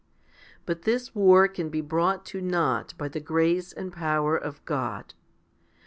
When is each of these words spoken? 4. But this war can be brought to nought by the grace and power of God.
4. 0.61 0.61
But 0.65 0.81
this 0.81 1.13
war 1.13 1.47
can 1.47 1.69
be 1.69 1.79
brought 1.79 2.25
to 2.25 2.41
nought 2.41 2.95
by 2.97 3.07
the 3.07 3.19
grace 3.19 3.71
and 3.71 3.93
power 3.93 4.35
of 4.35 4.65
God. 4.65 5.13